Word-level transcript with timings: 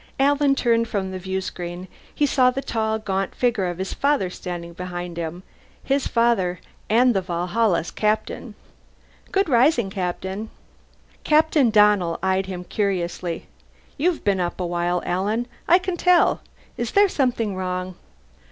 Alan 0.19 0.55
turned 0.55 0.87
from 0.87 1.11
the 1.11 1.19
viewscreen. 1.19 1.87
He 2.15 2.25
saw 2.25 2.49
the 2.49 2.63
tall, 2.63 2.97
gaunt 2.97 3.35
figure 3.35 3.67
of 3.67 3.77
his 3.77 3.93
father 3.93 4.31
standing 4.31 4.73
behind 4.73 5.15
him. 5.15 5.43
His 5.83 6.07
father 6.07 6.59
and 6.89 7.13
the 7.13 7.21
Valhalla's 7.21 7.91
captain. 7.91 8.55
"Good 9.31 9.47
rising, 9.47 9.91
Captain." 9.91 10.49
Captain 11.23 11.69
Donnell 11.69 12.17
eyed 12.23 12.47
him 12.47 12.63
curiously. 12.63 13.45
"You've 13.95 14.23
been 14.23 14.39
up 14.39 14.59
a 14.59 14.65
while, 14.65 15.03
Alan. 15.05 15.45
I 15.67 15.77
can 15.77 15.97
tell. 15.97 16.41
Is 16.77 16.93
there 16.93 17.07
something 17.07 17.55
wrong?" 17.55 17.93